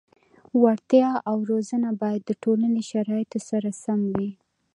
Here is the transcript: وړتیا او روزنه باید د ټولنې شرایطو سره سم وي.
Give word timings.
وړتیا 0.61 1.09
او 1.29 1.37
روزنه 1.51 1.89
باید 2.01 2.21
د 2.25 2.31
ټولنې 2.43 2.81
شرایطو 2.89 3.39
سره 3.49 3.69
سم 3.83 3.99
وي. 4.13 4.31